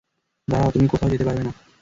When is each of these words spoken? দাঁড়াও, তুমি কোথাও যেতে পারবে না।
দাঁড়াও, 0.47 0.71
তুমি 0.71 0.85
কোথাও 0.87 1.11
যেতে 1.11 1.25
পারবে 1.25 1.43
না। 1.43 1.51